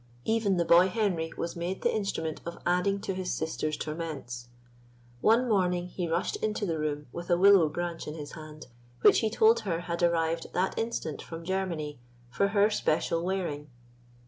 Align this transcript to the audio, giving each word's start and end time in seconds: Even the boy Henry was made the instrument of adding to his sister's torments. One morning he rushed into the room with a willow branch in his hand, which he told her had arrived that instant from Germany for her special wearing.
Even 0.25 0.57
the 0.57 0.65
boy 0.65 0.87
Henry 0.87 1.31
was 1.37 1.55
made 1.55 1.83
the 1.83 1.95
instrument 1.95 2.41
of 2.43 2.57
adding 2.65 2.99
to 3.01 3.13
his 3.13 3.31
sister's 3.31 3.77
torments. 3.77 4.47
One 5.19 5.47
morning 5.47 5.89
he 5.89 6.07
rushed 6.09 6.37
into 6.37 6.65
the 6.65 6.79
room 6.79 7.05
with 7.11 7.29
a 7.29 7.37
willow 7.37 7.69
branch 7.69 8.07
in 8.07 8.15
his 8.15 8.31
hand, 8.31 8.65
which 9.01 9.19
he 9.19 9.29
told 9.29 9.59
her 9.59 9.81
had 9.81 10.01
arrived 10.01 10.53
that 10.53 10.75
instant 10.75 11.21
from 11.21 11.45
Germany 11.45 11.99
for 12.31 12.47
her 12.47 12.71
special 12.71 13.23
wearing. 13.23 13.69